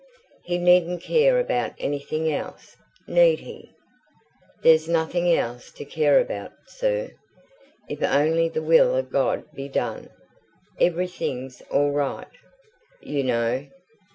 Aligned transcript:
He 0.43 0.57
needn't 0.57 1.03
care 1.03 1.37
about 1.39 1.73
anything 1.77 2.33
else, 2.33 2.75
need 3.07 3.41
he?" 3.41 3.75
"There's 4.63 4.87
nothing 4.89 5.31
else 5.31 5.69
to 5.73 5.85
care 5.85 6.19
about, 6.19 6.53
sir. 6.65 7.11
If 7.87 8.01
only 8.01 8.49
the 8.49 8.63
will 8.63 8.95
of 8.95 9.11
God 9.11 9.43
be 9.53 9.69
done, 9.69 10.09
everything's 10.79 11.61
all 11.69 11.91
right, 11.91 12.27
you 12.99 13.23
know. 13.23 13.67